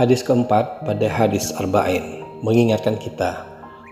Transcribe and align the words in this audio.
Hadis 0.00 0.24
keempat 0.24 0.88
pada 0.88 1.12
hadis 1.12 1.52
Arba'in 1.60 2.24
mengingatkan 2.40 2.96
kita 2.96 3.44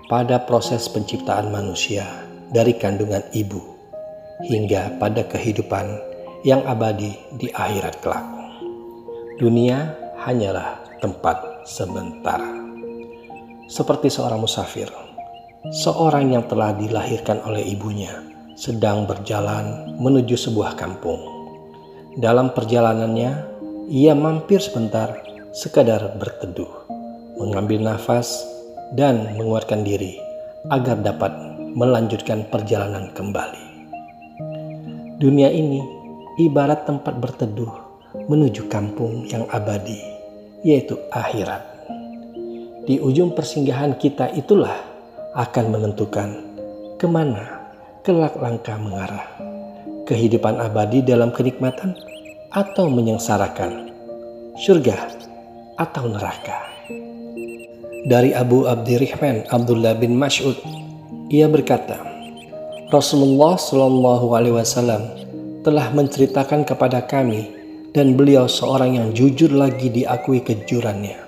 pada 0.09 0.41
proses 0.41 0.89
penciptaan 0.89 1.53
manusia 1.53 2.09
dari 2.49 2.73
kandungan 2.81 3.21
ibu 3.37 3.61
hingga 4.41 4.97
pada 4.97 5.29
kehidupan 5.29 5.85
yang 6.49 6.65
abadi 6.65 7.13
di 7.37 7.53
akhirat 7.53 8.01
kelak. 8.01 8.25
Dunia 9.37 9.93
hanyalah 10.25 10.81
tempat 11.05 11.69
sementara. 11.69 12.57
Seperti 13.69 14.09
seorang 14.09 14.41
musafir, 14.41 14.89
seorang 15.69 16.33
yang 16.33 16.49
telah 16.49 16.73
dilahirkan 16.73 17.45
oleh 17.45 17.69
ibunya 17.69 18.17
sedang 18.57 19.05
berjalan 19.05 19.93
menuju 20.01 20.41
sebuah 20.41 20.73
kampung. 20.73 21.21
Dalam 22.17 22.57
perjalanannya, 22.57 23.33
ia 23.93 24.17
mampir 24.17 24.65
sebentar 24.65 25.28
sekadar 25.59 26.15
berteduh, 26.23 26.71
mengambil 27.35 27.83
nafas, 27.83 28.47
dan 28.95 29.35
menguatkan 29.35 29.83
diri 29.83 30.15
agar 30.71 31.03
dapat 31.03 31.35
melanjutkan 31.75 32.47
perjalanan 32.47 33.11
kembali. 33.11 33.65
Dunia 35.19 35.51
ini 35.51 35.83
ibarat 36.39 36.87
tempat 36.87 37.19
berteduh 37.19 37.75
menuju 38.31 38.71
kampung 38.71 39.27
yang 39.27 39.51
abadi, 39.51 39.99
yaitu 40.63 40.95
akhirat. 41.11 41.67
Di 42.87 43.03
ujung 43.03 43.35
persinggahan 43.35 43.99
kita 43.99 44.31
itulah 44.39 44.79
akan 45.35 45.75
menentukan 45.75 46.39
ke 47.03 47.07
mana 47.11 47.67
kelak 48.07 48.39
langkah 48.39 48.79
mengarah. 48.79 49.27
Kehidupan 50.07 50.55
abadi 50.63 51.03
dalam 51.03 51.35
kenikmatan 51.35 51.99
atau 52.55 52.87
menyengsarakan. 52.89 53.91
Surga 54.57 55.28
atau 55.79 56.11
neraka. 56.11 56.67
Dari 58.05 58.35
Abu 58.35 58.67
Abdirrahman 58.67 59.47
Abdullah 59.49 59.95
bin 59.95 60.19
Mas'ud, 60.19 60.59
ia 61.31 61.47
berkata, 61.47 62.03
Rasulullah 62.91 63.55
Shallallahu 63.55 64.27
Alaihi 64.35 64.57
Wasallam 64.59 65.03
telah 65.63 65.93
menceritakan 65.95 66.67
kepada 66.67 67.05
kami 67.05 67.53
dan 67.93 68.17
beliau 68.19 68.49
seorang 68.49 68.99
yang 68.99 69.09
jujur 69.13 69.53
lagi 69.53 69.93
diakui 69.93 70.41
kejurannya. 70.41 71.21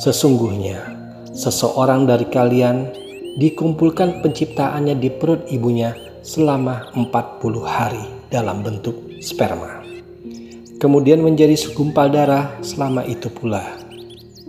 Sesungguhnya, 0.00 0.80
seseorang 1.32 2.04
dari 2.08 2.28
kalian 2.28 2.92
dikumpulkan 3.40 4.20
penciptaannya 4.20 5.00
di 5.00 5.08
perut 5.08 5.48
ibunya 5.48 5.96
selama 6.20 6.92
40 6.92 7.64
hari 7.64 8.04
dalam 8.28 8.60
bentuk 8.60 8.96
sperma. 9.24 9.81
Kemudian 10.82 11.22
menjadi 11.22 11.54
segumpal 11.54 12.10
darah 12.10 12.58
selama 12.58 13.06
itu 13.06 13.30
pula. 13.30 13.62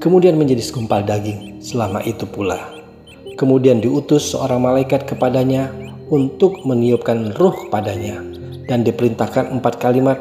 Kemudian 0.02 0.34
menjadi 0.34 0.66
segumpal 0.66 1.06
daging 1.06 1.62
selama 1.62 2.02
itu 2.02 2.26
pula. 2.26 2.58
Kemudian 3.38 3.78
diutus 3.78 4.34
seorang 4.34 4.66
malaikat 4.66 5.06
kepadanya 5.06 5.70
untuk 6.10 6.58
meniupkan 6.66 7.38
ruh 7.38 7.70
padanya 7.70 8.18
dan 8.66 8.82
diperintahkan 8.82 9.54
empat 9.62 9.78
kalimat 9.78 10.18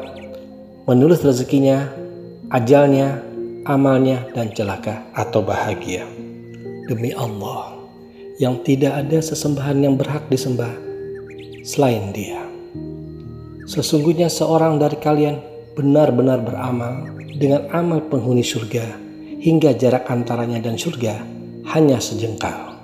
menulis 0.85 1.25
rezekinya, 1.25 1.89
ajalnya, 2.53 3.17
amalnya, 3.65 4.21
dan 4.37 4.53
celaka 4.53 5.01
atau 5.17 5.41
bahagia. 5.41 6.05
Demi 6.85 7.09
Allah, 7.17 7.73
yang 8.37 8.61
tidak 8.61 9.01
ada 9.01 9.17
sesembahan 9.17 9.81
yang 9.81 9.97
berhak 9.97 10.29
disembah 10.29 10.77
selain 11.65 12.13
Dia. 12.13 12.45
Sesungguhnya 13.65 14.29
seorang 14.29 14.77
dari 14.77 15.01
kalian 15.01 15.52
benar-benar 15.73 16.45
beramal 16.45 17.09
dengan 17.33 17.65
amal 17.73 18.05
penghuni 18.05 18.45
surga 18.45 18.85
hingga 19.41 19.73
jarak 19.75 20.05
antaranya 20.07 20.61
dan 20.61 20.77
surga 20.77 21.19
hanya 21.73 21.97
sejengkal. 21.97 22.77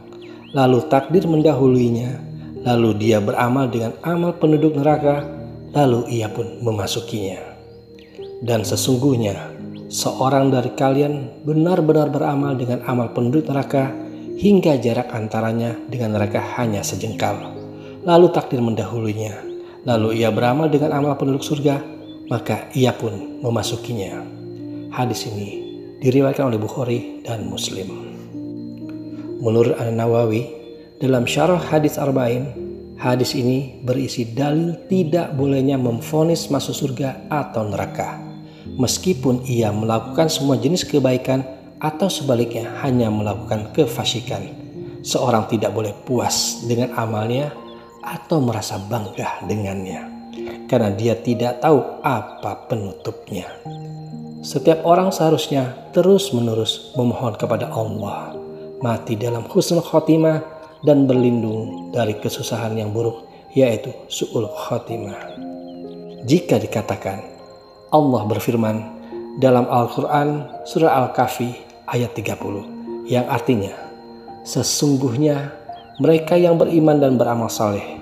Lalu 0.52 0.82
takdir 0.90 1.30
mendahuluinya, 1.30 2.18
lalu 2.66 2.98
dia 2.98 3.22
beramal 3.22 3.70
dengan 3.70 3.94
amal 4.02 4.34
penduduk 4.42 4.74
neraka, 4.74 5.22
lalu 5.78 6.10
ia 6.10 6.28
pun 6.34 6.60
memasukinya. 6.66 7.38
Dan 8.42 8.66
sesungguhnya 8.66 9.38
seorang 9.94 10.50
dari 10.50 10.74
kalian 10.74 11.46
benar-benar 11.46 12.10
beramal 12.10 12.58
dengan 12.58 12.82
amal 12.90 13.14
penduduk 13.14 13.46
neraka 13.54 13.94
hingga 14.40 14.80
jarak 14.82 15.14
antaranya 15.14 15.78
dengan 15.86 16.18
mereka 16.18 16.42
hanya 16.58 16.82
sejengkal. 16.82 17.54
Lalu 18.08 18.32
takdir 18.34 18.64
mendahulunya, 18.64 19.38
lalu 19.86 20.24
ia 20.24 20.32
beramal 20.34 20.72
dengan 20.72 20.98
amal 20.98 21.14
penduduk 21.20 21.44
surga, 21.44 21.99
maka 22.30 22.70
ia 22.78 22.94
pun 22.94 23.42
memasukinya. 23.42 24.22
Hadis 24.94 25.26
ini 25.26 25.50
diriwayatkan 26.00 26.46
oleh 26.46 26.62
Bukhari 26.62 27.26
dan 27.26 27.50
Muslim. 27.50 27.90
Menurut 29.42 29.76
An-Nawawi, 29.82 30.46
dalam 31.02 31.26
syarah 31.26 31.58
hadis 31.58 31.98
Arba'in, 31.98 32.54
hadis 33.02 33.34
ini 33.34 33.82
berisi 33.82 34.30
dalil 34.30 34.78
tidak 34.86 35.34
bolehnya 35.34 35.76
memfonis 35.76 36.54
masuk 36.54 36.78
surga 36.78 37.30
atau 37.34 37.66
neraka. 37.66 38.22
Meskipun 38.78 39.44
ia 39.50 39.74
melakukan 39.74 40.30
semua 40.30 40.56
jenis 40.56 40.86
kebaikan 40.86 41.42
atau 41.82 42.08
sebaliknya 42.12 42.70
hanya 42.86 43.10
melakukan 43.10 43.74
kefasikan. 43.74 44.54
Seorang 45.02 45.48
tidak 45.48 45.72
boleh 45.74 45.96
puas 46.06 46.68
dengan 46.68 46.92
amalnya 46.94 47.56
atau 48.04 48.44
merasa 48.44 48.76
bangga 48.76 49.48
dengannya 49.48 50.19
karena 50.70 50.94
dia 50.94 51.18
tidak 51.18 51.60
tahu 51.66 51.82
apa 52.06 52.70
penutupnya. 52.70 53.50
Setiap 54.40 54.86
orang 54.88 55.12
seharusnya 55.12 55.76
terus-menerus 55.92 56.96
memohon 56.96 57.36
kepada 57.36 57.68
Allah, 57.74 58.38
mati 58.80 59.20
dalam 59.20 59.44
husnul 59.50 59.84
khotimah 59.84 60.40
dan 60.86 61.04
berlindung 61.10 61.92
dari 61.92 62.16
kesusahan 62.16 62.78
yang 62.80 62.96
buruk 62.96 63.28
yaitu 63.52 63.92
su'ul 64.08 64.48
khotimah. 64.48 65.36
Jika 66.24 66.62
dikatakan 66.62 67.20
Allah 67.92 68.22
berfirman 68.30 68.78
dalam 69.42 69.68
Al-Quran 69.68 70.48
surah 70.64 71.04
Al-Kahfi 71.04 71.52
ayat 71.90 72.16
30 72.16 73.10
yang 73.10 73.26
artinya 73.28 73.74
sesungguhnya 74.46 75.52
mereka 76.00 76.40
yang 76.40 76.56
beriman 76.56 77.02
dan 77.02 77.20
beramal 77.20 77.52
saleh 77.52 77.99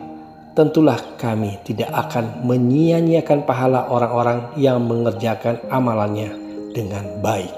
tentulah 0.57 0.97
kami 1.22 1.62
tidak 1.62 1.94
akan 1.94 2.41
menyia-nyiakan 2.41 3.45
pahala 3.45 3.85
orang-orang 3.94 4.57
yang 4.57 4.81
mengerjakan 4.81 5.62
amalannya 5.69 6.34
dengan 6.73 7.22
baik. 7.22 7.53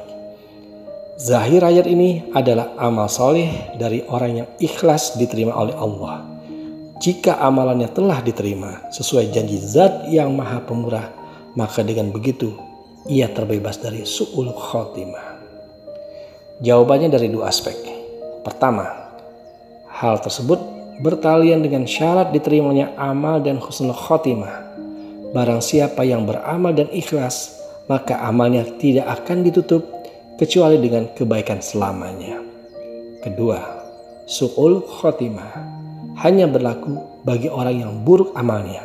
Zahir 1.16 1.64
ayat 1.64 1.88
ini 1.88 2.28
adalah 2.36 2.76
amal 2.76 3.08
soleh 3.08 3.72
dari 3.80 4.04
orang 4.04 4.44
yang 4.44 4.48
ikhlas 4.60 5.16
diterima 5.16 5.56
oleh 5.56 5.76
Allah. 5.80 6.28
Jika 7.00 7.40
amalannya 7.40 7.88
telah 7.96 8.20
diterima 8.20 8.92
sesuai 8.92 9.32
janji 9.32 9.56
zat 9.64 10.12
yang 10.12 10.36
maha 10.36 10.60
pemurah, 10.60 11.08
maka 11.56 11.80
dengan 11.88 12.12
begitu 12.12 12.52
ia 13.08 13.32
terbebas 13.32 13.80
dari 13.80 14.04
su'ul 14.04 14.52
khotimah. 14.52 15.40
Jawabannya 16.60 17.08
dari 17.08 17.32
dua 17.32 17.48
aspek. 17.48 17.80
Pertama, 18.44 18.84
hal 19.88 20.20
tersebut 20.20 20.79
bertalian 21.00 21.64
dengan 21.64 21.88
syarat 21.88 22.36
diterimanya 22.36 22.92
amal 23.00 23.40
dan 23.40 23.56
husnul 23.58 23.96
khotimah. 23.96 24.68
Barang 25.32 25.64
siapa 25.64 26.04
yang 26.04 26.28
beramal 26.28 26.76
dan 26.76 26.92
ikhlas, 26.92 27.56
maka 27.88 28.20
amalnya 28.20 28.68
tidak 28.78 29.08
akan 29.08 29.48
ditutup 29.48 29.88
kecuali 30.36 30.80
dengan 30.80 31.08
kebaikan 31.16 31.64
selamanya. 31.64 32.40
Kedua, 33.24 33.60
su'ul 34.28 34.84
khotimah 34.84 35.54
hanya 36.20 36.52
berlaku 36.52 37.24
bagi 37.24 37.48
orang 37.48 37.76
yang 37.80 37.94
buruk 38.04 38.36
amalnya, 38.36 38.84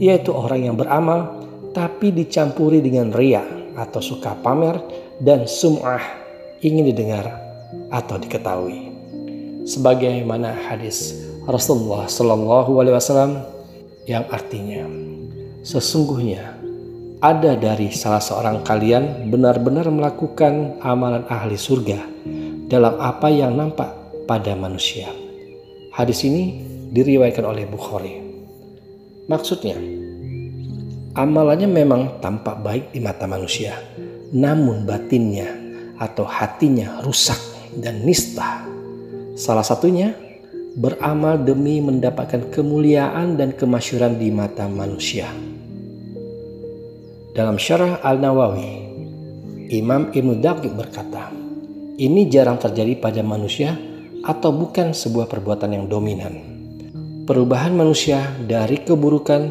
yaitu 0.00 0.32
orang 0.32 0.68
yang 0.72 0.76
beramal 0.76 1.44
tapi 1.74 2.14
dicampuri 2.14 2.78
dengan 2.80 3.10
ria 3.10 3.42
atau 3.74 3.98
suka 3.98 4.38
pamer 4.40 4.78
dan 5.18 5.44
sum'ah 5.44 6.00
ingin 6.62 6.86
didengar 6.88 7.26
atau 7.90 8.16
diketahui. 8.16 8.94
Sebagaimana 9.64 10.54
hadis 10.68 11.24
Rasulullah 11.44 12.08
Shallallahu 12.08 12.72
Alaihi 12.80 12.96
Wasallam 12.96 13.32
yang 14.08 14.24
artinya 14.32 14.88
sesungguhnya 15.60 16.56
ada 17.20 17.56
dari 17.56 17.92
salah 17.92 18.20
seorang 18.20 18.64
kalian 18.64 19.28
benar-benar 19.28 19.88
melakukan 19.92 20.80
amalan 20.80 21.24
ahli 21.28 21.56
surga 21.56 22.00
dalam 22.68 22.96
apa 22.96 23.28
yang 23.28 23.56
nampak 23.56 23.92
pada 24.24 24.56
manusia. 24.56 25.08
Hadis 25.92 26.24
ini 26.24 26.64
diriwayatkan 26.92 27.44
oleh 27.44 27.68
Bukhari. 27.68 28.24
Maksudnya, 29.28 29.76
amalannya 31.16 31.68
memang 31.68 32.24
tampak 32.24 32.60
baik 32.60 32.84
di 32.92 33.00
mata 33.04 33.28
manusia, 33.28 33.76
namun 34.32 34.88
batinnya 34.88 35.48
atau 36.00 36.24
hatinya 36.24 37.04
rusak 37.04 37.36
dan 37.80 38.04
nista. 38.04 38.64
Salah 39.36 39.64
satunya 39.64 40.12
beramal 40.74 41.38
demi 41.38 41.78
mendapatkan 41.78 42.50
kemuliaan 42.50 43.38
dan 43.38 43.54
kemasyuran 43.54 44.18
di 44.18 44.34
mata 44.34 44.66
manusia. 44.66 45.30
Dalam 47.34 47.58
syarah 47.58 48.02
Al-Nawawi, 48.02 48.70
Imam 49.70 50.10
Ibnu 50.10 50.38
Daqiq 50.42 50.74
berkata, 50.74 51.30
ini 51.94 52.26
jarang 52.26 52.58
terjadi 52.58 52.98
pada 52.98 53.22
manusia 53.22 53.78
atau 54.26 54.50
bukan 54.50 54.90
sebuah 54.90 55.30
perbuatan 55.30 55.70
yang 55.78 55.86
dominan. 55.86 56.34
Perubahan 57.24 57.74
manusia 57.74 58.34
dari 58.42 58.82
keburukan 58.82 59.50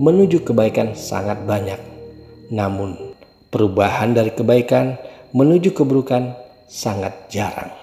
menuju 0.00 0.46
kebaikan 0.46 0.94
sangat 0.94 1.42
banyak. 1.44 1.78
Namun, 2.50 2.94
perubahan 3.50 4.14
dari 4.14 4.32
kebaikan 4.32 4.96
menuju 5.34 5.74
keburukan 5.74 6.34
sangat 6.70 7.30
jarang. 7.30 7.74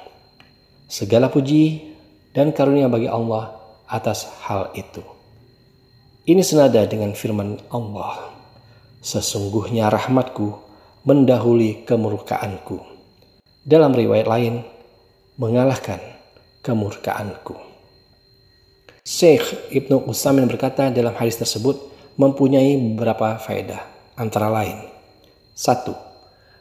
Segala 0.88 1.28
puji 1.28 1.95
dan 2.38 2.54
karunia 2.54 2.86
bagi 2.86 3.10
Allah 3.10 3.57
atas 3.89 4.30
hal 4.45 4.69
itu. 4.78 5.01
Ini 6.30 6.45
senada 6.45 6.86
dengan 6.86 7.18
firman 7.18 7.57
Allah. 7.74 8.30
Sesungguhnya 9.01 9.89
rahmatku 9.89 10.54
mendahului 11.01 11.81
kemurkaanku. 11.81 12.78
Dalam 13.66 13.89
riwayat 13.98 14.30
lain, 14.30 14.62
mengalahkan 15.42 15.98
kemurkaanku. 16.62 17.57
Syekh 19.01 19.74
Ibnu 19.74 20.06
Usamin 20.06 20.45
berkata 20.45 20.94
dalam 20.94 21.18
hadis 21.18 21.42
tersebut 21.42 21.80
mempunyai 22.22 22.75
beberapa 22.75 23.42
faedah, 23.42 23.81
antara 24.13 24.51
lain. 24.51 24.78
Satu, 25.57 25.95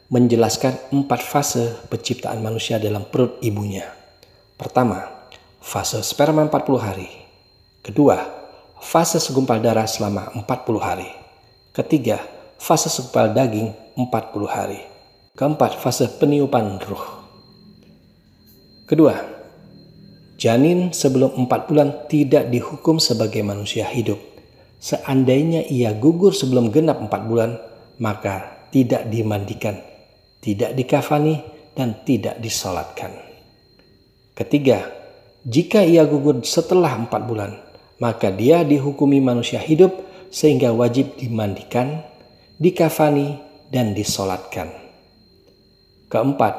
menjelaskan 0.09 0.95
empat 0.95 1.21
fase 1.21 1.75
penciptaan 1.91 2.41
manusia 2.41 2.79
dalam 2.81 3.03
perut 3.05 3.37
ibunya. 3.43 3.83
Pertama, 4.55 5.16
fase 5.67 5.99
sperma 5.99 6.47
40 6.47 6.79
hari. 6.79 7.11
Kedua, 7.83 8.15
fase 8.79 9.19
segumpal 9.19 9.59
darah 9.59 9.83
selama 9.83 10.31
40 10.31 10.47
hari. 10.79 11.11
Ketiga, 11.75 12.23
fase 12.55 12.87
segumpal 12.87 13.35
daging 13.35 13.75
40 13.99 14.47
hari. 14.47 14.79
Keempat, 15.35 15.75
fase 15.83 16.07
peniupan 16.07 16.79
ruh. 16.87 17.05
Kedua, 18.87 19.19
janin 20.39 20.95
sebelum 20.95 21.35
empat 21.35 21.67
bulan 21.67 22.07
tidak 22.07 22.47
dihukum 22.47 22.95
sebagai 23.03 23.43
manusia 23.43 23.83
hidup. 23.91 24.23
Seandainya 24.79 25.67
ia 25.67 25.91
gugur 25.91 26.31
sebelum 26.31 26.71
genap 26.71 27.03
empat 27.03 27.27
bulan, 27.27 27.59
maka 27.99 28.63
tidak 28.71 29.11
dimandikan, 29.11 29.75
tidak 30.39 30.71
dikafani, 30.79 31.43
dan 31.75 32.07
tidak 32.07 32.39
disolatkan. 32.39 33.11
Ketiga, 34.33 34.96
jika 35.47 35.79
ia 35.79 36.03
gugur 36.03 36.43
setelah 36.43 36.91
empat 36.99 37.23
bulan, 37.23 37.55
maka 38.03 38.27
dia 38.35 38.67
dihukumi 38.67 39.23
manusia 39.23 39.63
hidup 39.63 39.95
sehingga 40.27 40.75
wajib 40.75 41.15
dimandikan, 41.15 42.03
dikafani, 42.59 43.39
dan 43.71 43.95
disolatkan. 43.95 44.67
Keempat, 46.11 46.51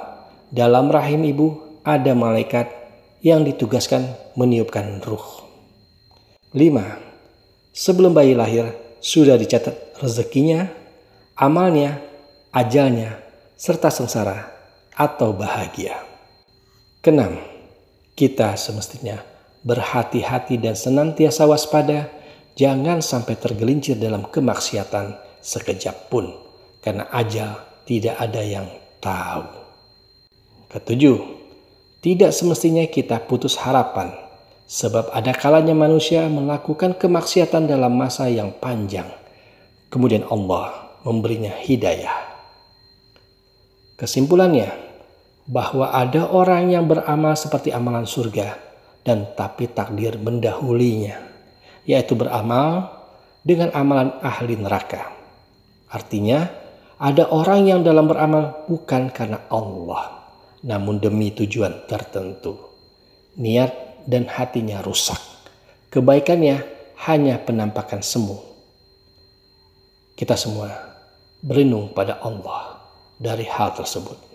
dalam 0.48 0.88
rahim 0.88 1.20
ibu 1.28 1.80
ada 1.84 2.16
malaikat 2.16 2.72
yang 3.20 3.44
ditugaskan 3.44 4.08
meniupkan 4.40 5.04
ruh. 5.04 5.44
5. 6.56 6.56
Sebelum 7.76 8.16
bayi 8.16 8.32
lahir, 8.32 8.72
sudah 9.04 9.36
dicatat 9.36 10.00
rezekinya, 10.00 10.64
amalnya, 11.36 12.00
ajalnya, 12.56 13.20
serta 13.52 13.92
sengsara 13.92 14.48
atau 14.96 15.36
bahagia. 15.36 16.00
Keenam, 17.04 17.57
kita 18.18 18.58
semestinya 18.58 19.22
berhati-hati 19.62 20.58
dan 20.58 20.74
senantiasa 20.74 21.46
waspada, 21.46 22.10
jangan 22.58 22.98
sampai 22.98 23.38
tergelincir 23.38 23.94
dalam 23.94 24.26
kemaksiatan 24.26 25.14
sekejap 25.38 26.10
pun, 26.10 26.34
karena 26.82 27.06
ajal 27.14 27.62
tidak 27.86 28.18
ada 28.18 28.42
yang 28.42 28.66
tahu. 28.98 29.46
Ketujuh, 30.66 31.18
tidak 32.02 32.34
semestinya 32.34 32.82
kita 32.90 33.22
putus 33.22 33.54
harapan, 33.54 34.10
sebab 34.66 35.14
ada 35.14 35.30
kalanya 35.30 35.78
manusia 35.78 36.26
melakukan 36.26 36.98
kemaksiatan 36.98 37.70
dalam 37.70 37.94
masa 37.94 38.26
yang 38.26 38.50
panjang. 38.50 39.06
Kemudian 39.94 40.26
Allah 40.26 40.98
memberinya 41.06 41.54
hidayah. 41.54 42.18
Kesimpulannya, 43.94 44.87
bahwa 45.48 45.90
ada 45.96 46.28
orang 46.28 46.68
yang 46.68 46.84
beramal 46.84 47.32
seperti 47.32 47.72
amalan 47.72 48.04
surga 48.04 48.60
dan 49.02 49.32
tapi 49.32 49.72
takdir 49.72 50.20
mendahulinya, 50.20 51.16
yaitu 51.88 52.12
beramal 52.12 52.92
dengan 53.40 53.72
amalan 53.72 54.12
ahli 54.20 54.60
neraka. 54.60 55.08
Artinya, 55.88 56.44
ada 57.00 57.32
orang 57.32 57.64
yang 57.64 57.80
dalam 57.80 58.04
beramal 58.04 58.68
bukan 58.68 59.08
karena 59.08 59.40
Allah 59.48 60.18
namun 60.64 60.98
demi 60.98 61.30
tujuan 61.30 61.86
tertentu. 61.86 62.58
Niat 63.38 64.02
dan 64.08 64.26
hatinya 64.26 64.82
rusak. 64.82 65.20
Kebaikannya 65.94 66.66
hanya 67.06 67.38
penampakan 67.38 68.02
semu. 68.02 68.42
Kita 70.18 70.34
semua 70.34 70.74
berlindung 71.38 71.94
pada 71.94 72.18
Allah 72.18 72.82
dari 73.14 73.46
hal 73.46 73.78
tersebut. 73.78 74.27